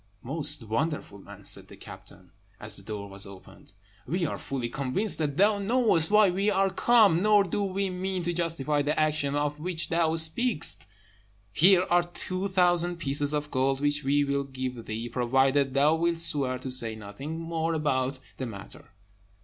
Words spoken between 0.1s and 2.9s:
"Most wonderful man!" said the captain, as the